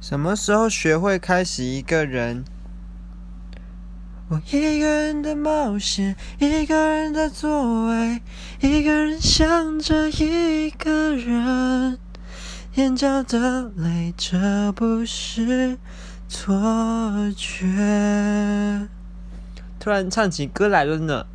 [0.00, 2.44] 什么时候学会开始一个人？
[4.28, 8.22] 我一个人的冒险一个人的座位
[8.60, 11.98] 一个人想着一个人
[12.76, 15.76] 眼角的泪这不是
[16.28, 16.54] 错
[17.36, 18.88] 觉。
[19.78, 21.26] 突然唱起歌来了呢。